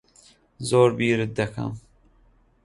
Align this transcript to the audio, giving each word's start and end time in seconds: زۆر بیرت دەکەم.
زۆر 0.69 0.89
بیرت 0.97 1.31
دەکەم. 1.39 1.73